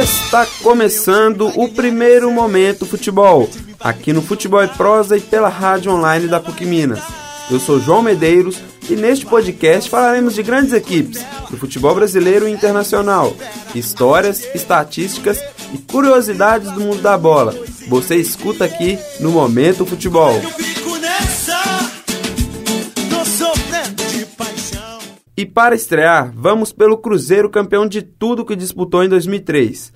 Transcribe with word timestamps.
Está 0.00 0.46
começando 0.62 1.48
o 1.60 1.68
primeiro 1.68 2.30
momento 2.30 2.86
futebol, 2.86 3.50
aqui 3.80 4.12
no 4.12 4.22
Futebol 4.22 4.62
e 4.62 4.68
Prosa 4.68 5.16
e 5.16 5.20
pela 5.20 5.48
rádio 5.48 5.90
online 5.90 6.28
da 6.28 6.38
PUC 6.38 6.64
Minas. 6.64 7.00
Eu 7.50 7.58
sou 7.58 7.80
João 7.80 8.00
Medeiros 8.00 8.62
e 8.88 8.94
neste 8.94 9.26
podcast 9.26 9.90
falaremos 9.90 10.36
de 10.36 10.42
grandes 10.44 10.72
equipes 10.72 11.24
do 11.50 11.56
futebol 11.56 11.96
brasileiro 11.96 12.46
e 12.46 12.52
internacional, 12.52 13.34
histórias, 13.74 14.44
estatísticas 14.54 15.42
e 15.74 15.78
curiosidades 15.78 16.70
do 16.70 16.80
mundo 16.80 17.02
da 17.02 17.18
bola. 17.18 17.52
Você 17.88 18.14
escuta 18.14 18.66
aqui 18.66 18.96
no 19.18 19.32
Momento 19.32 19.84
Futebol. 19.84 20.40
E 25.38 25.46
para 25.46 25.76
estrear, 25.76 26.32
vamos 26.34 26.72
pelo 26.72 26.98
Cruzeiro 26.98 27.48
campeão 27.48 27.86
de 27.86 28.02
tudo 28.02 28.44
que 28.44 28.56
disputou 28.56 29.04
em 29.04 29.08
2003. 29.08 29.92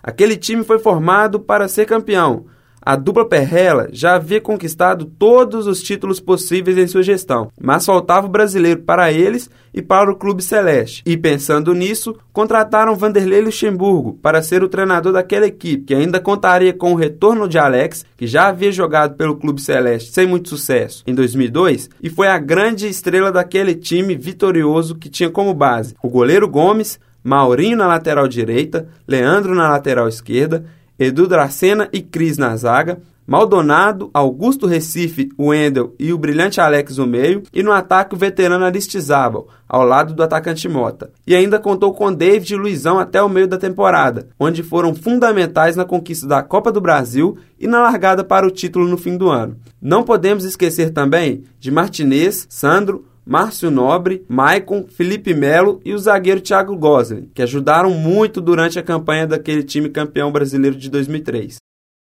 Aquele 0.00 0.36
time 0.36 0.62
foi 0.62 0.78
formado 0.78 1.40
para 1.40 1.66
ser 1.66 1.84
campeão, 1.84 2.46
a 2.84 2.96
dupla 2.96 3.24
Perrella 3.24 3.88
já 3.92 4.16
havia 4.16 4.40
conquistado 4.40 5.04
todos 5.04 5.66
os 5.68 5.80
títulos 5.80 6.18
possíveis 6.18 6.76
em 6.76 6.86
sua 6.88 7.02
gestão, 7.02 7.50
mas 7.60 7.86
faltava 7.86 8.26
o 8.26 8.30
brasileiro 8.30 8.82
para 8.82 9.12
eles 9.12 9.48
e 9.72 9.80
para 9.80 10.10
o 10.10 10.16
Clube 10.16 10.42
Celeste. 10.42 11.02
E 11.06 11.16
pensando 11.16 11.72
nisso, 11.72 12.16
contrataram 12.32 12.96
Vanderlei 12.96 13.40
Luxemburgo 13.40 14.18
para 14.20 14.42
ser 14.42 14.62
o 14.62 14.68
treinador 14.68 15.12
daquela 15.12 15.46
equipe, 15.46 15.84
que 15.84 15.94
ainda 15.94 16.20
contaria 16.20 16.72
com 16.72 16.92
o 16.92 16.96
retorno 16.96 17.48
de 17.48 17.58
Alex, 17.58 18.04
que 18.16 18.26
já 18.26 18.48
havia 18.48 18.72
jogado 18.72 19.16
pelo 19.16 19.36
Clube 19.36 19.60
Celeste 19.60 20.12
sem 20.12 20.26
muito 20.26 20.48
sucesso 20.48 21.04
em 21.06 21.14
2002 21.14 21.88
e 22.02 22.10
foi 22.10 22.26
a 22.26 22.38
grande 22.38 22.88
estrela 22.88 23.30
daquele 23.30 23.74
time 23.74 24.16
vitorioso 24.16 24.96
que 24.96 25.08
tinha 25.08 25.30
como 25.30 25.54
base 25.54 25.94
o 26.02 26.08
goleiro 26.08 26.48
Gomes, 26.48 26.98
Maurinho 27.22 27.76
na 27.76 27.86
lateral 27.86 28.26
direita, 28.26 28.88
Leandro 29.06 29.54
na 29.54 29.68
lateral 29.68 30.08
esquerda 30.08 30.64
Edu 31.02 31.26
Dracena 31.26 31.88
e 31.92 32.00
Cris 32.00 32.38
na 32.38 32.56
zaga, 32.56 33.00
Maldonado, 33.26 34.10
Augusto 34.12 34.66
Recife, 34.66 35.30
Wendel 35.38 35.94
e 35.98 36.12
o 36.12 36.18
brilhante 36.18 36.60
Alex 36.60 36.96
no 36.96 37.06
meio, 37.06 37.42
e 37.52 37.62
no 37.62 37.72
ataque 37.72 38.14
o 38.14 38.18
veterano 38.18 38.64
Aristizábal, 38.64 39.48
ao 39.68 39.84
lado 39.84 40.12
do 40.12 40.22
atacante 40.22 40.68
Mota. 40.68 41.10
E 41.26 41.34
ainda 41.34 41.58
contou 41.58 41.94
com 41.94 42.12
David 42.12 42.52
e 42.52 42.56
Luizão 42.56 42.98
até 42.98 43.22
o 43.22 43.28
meio 43.28 43.46
da 43.46 43.56
temporada, 43.56 44.28
onde 44.38 44.62
foram 44.62 44.94
fundamentais 44.94 45.76
na 45.76 45.84
conquista 45.84 46.26
da 46.26 46.42
Copa 46.42 46.72
do 46.72 46.80
Brasil 46.80 47.38
e 47.58 47.66
na 47.66 47.80
largada 47.80 48.24
para 48.24 48.46
o 48.46 48.50
título 48.50 48.88
no 48.88 48.98
fim 48.98 49.16
do 49.16 49.30
ano. 49.30 49.56
Não 49.80 50.02
podemos 50.02 50.44
esquecer 50.44 50.90
também 50.90 51.44
de 51.60 51.70
Martinez, 51.70 52.46
Sandro, 52.50 53.04
Márcio 53.24 53.70
Nobre, 53.70 54.24
Maicon, 54.28 54.86
Felipe 54.88 55.32
Melo 55.32 55.80
e 55.84 55.94
o 55.94 55.98
zagueiro 55.98 56.40
Thiago 56.40 56.76
Gosling, 56.76 57.30
que 57.32 57.42
ajudaram 57.42 57.90
muito 57.90 58.40
durante 58.40 58.78
a 58.78 58.82
campanha 58.82 59.26
daquele 59.26 59.62
time 59.62 59.88
campeão 59.88 60.32
brasileiro 60.32 60.76
de 60.76 60.90
2003. 60.90 61.56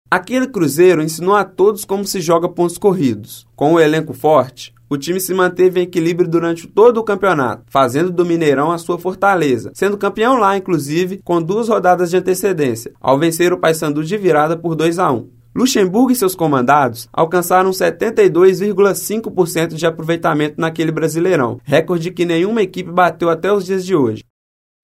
Aquele 0.09 0.47
Cruzeiro 0.47 1.01
ensinou 1.01 1.35
a 1.35 1.43
todos 1.43 1.83
como 1.83 2.05
se 2.05 2.21
joga 2.21 2.47
pontos 2.47 2.77
corridos. 2.77 3.47
Com 3.55 3.73
o 3.73 3.79
elenco 3.79 4.13
forte, 4.13 4.73
o 4.87 4.95
time 4.95 5.19
se 5.19 5.33
manteve 5.33 5.79
em 5.79 5.83
equilíbrio 5.83 6.29
durante 6.29 6.67
todo 6.67 6.99
o 6.99 7.03
campeonato, 7.03 7.63
fazendo 7.67 8.11
do 8.11 8.23
Mineirão 8.23 8.71
a 8.71 8.77
sua 8.77 8.99
fortaleza, 8.99 9.71
sendo 9.73 9.97
campeão 9.97 10.37
lá, 10.37 10.55
inclusive, 10.55 11.19
com 11.23 11.41
duas 11.41 11.67
rodadas 11.67 12.11
de 12.11 12.17
antecedência, 12.17 12.93
ao 13.01 13.17
vencer 13.17 13.51
o 13.51 13.57
Paysandu 13.57 14.03
de 14.03 14.15
virada 14.15 14.55
por 14.55 14.75
2 14.75 14.99
a 14.99 15.11
1. 15.11 15.27
Luxemburgo 15.55 16.11
e 16.11 16.15
seus 16.15 16.33
comandados 16.33 17.07
alcançaram 17.13 17.69
72,5% 17.69 19.75
de 19.75 19.85
aproveitamento 19.85 20.59
naquele 20.59 20.91
Brasileirão, 20.91 21.59
recorde 21.63 22.11
que 22.11 22.25
nenhuma 22.25 22.63
equipe 22.63 22.91
bateu 22.91 23.29
até 23.29 23.53
os 23.53 23.65
dias 23.65 23.85
de 23.85 23.95
hoje. 23.95 24.23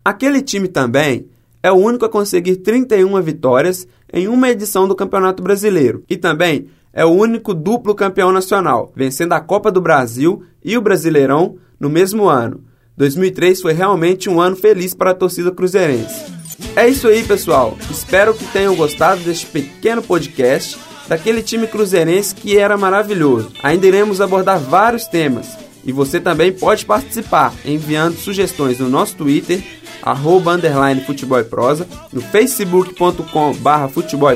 Aquele 0.06 0.42
time 0.42 0.68
também 0.68 1.28
é 1.64 1.72
o 1.72 1.76
único 1.76 2.06
a 2.06 2.10
conseguir 2.10 2.58
31 2.58 3.20
vitórias 3.22 3.88
em 4.14 4.28
uma 4.28 4.50
edição 4.50 4.88
do 4.88 4.96
Campeonato 4.96 5.42
Brasileiro 5.42 6.04
e 6.10 6.16
também 6.16 6.68
é 6.94 7.04
o 7.04 7.10
único 7.10 7.54
duplo 7.54 7.96
campeão 7.96 8.32
nacional, 8.32 8.92
vencendo 8.96 9.34
a 9.34 9.42
Copa 9.42 9.72
do 9.72 9.82
Brasil 9.82 10.44
e 10.64 10.78
o 10.78 10.82
Brasileirão 10.82 11.58
no 11.80 11.90
mesmo 11.90 12.28
ano. 12.28 12.64
2003 12.96 13.62
foi 13.62 13.74
realmente 13.74 14.30
um 14.30 14.40
ano 14.40 14.56
feliz 14.56 14.94
para 14.94 15.12
a 15.12 15.16
torcida 15.16 15.52
cruzeirense. 15.52 16.39
É 16.76 16.88
isso 16.88 17.08
aí, 17.08 17.24
pessoal. 17.24 17.78
Espero 17.90 18.34
que 18.34 18.46
tenham 18.46 18.76
gostado 18.76 19.22
deste 19.22 19.46
pequeno 19.46 20.02
podcast 20.02 20.78
daquele 21.08 21.42
time 21.42 21.68
cruzeirense 21.68 22.36
que 22.36 22.58
era 22.58 22.78
maravilhoso. 22.78 23.52
Ainda 23.64 23.88
iremos 23.88 24.22
abordar 24.22 24.60
vários 24.60 25.08
temas 25.08 25.58
e 25.84 25.92
você 25.92 26.20
também 26.20 26.52
pode 26.52 26.86
participar 26.86 27.54
enviando 27.66 28.18
sugestões 28.18 28.80
no 28.80 28.90
nosso 28.90 29.16
Twitter 29.16 29.64
arroba 30.02 30.54
underline 30.54 31.02
futebol 31.02 31.40
e 31.40 31.44
prosa, 31.44 31.86
no 32.14 32.22
facebook.com 32.22 33.54
barra 33.56 33.90
futebol 33.90 34.32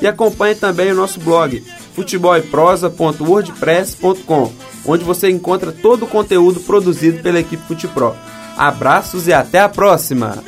e 0.00 0.06
acompanhe 0.06 0.54
também 0.54 0.92
o 0.92 0.94
nosso 0.94 1.18
blog 1.20 1.64
futeboleprosa.wordpress.com 1.94 4.52
onde 4.84 5.04
você 5.04 5.30
encontra 5.30 5.72
todo 5.72 6.04
o 6.04 6.08
conteúdo 6.08 6.60
produzido 6.60 7.22
pela 7.22 7.40
equipe 7.40 7.66
Futepro. 7.66 8.14
Abraços 8.56 9.26
e 9.26 9.32
até 9.32 9.58
a 9.60 9.68
próxima! 9.68 10.44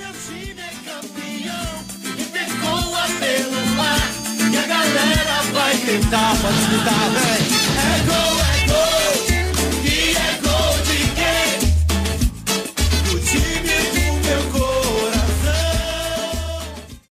Esquentar, 5.88 6.36
pode 6.42 6.58
esquentar, 6.58 7.10
vem. 7.12 7.46
Eco. 7.96 8.97